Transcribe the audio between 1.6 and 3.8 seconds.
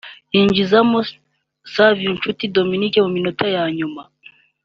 Savio Nshuti Dominique mu minota ya